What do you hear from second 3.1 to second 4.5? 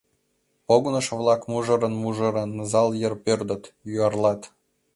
пӧрдыт, юарлат.